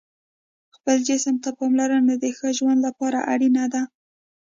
[0.75, 3.81] خپل جسم ته پاملرنه د ښه ژوند لپاره اړینه ده.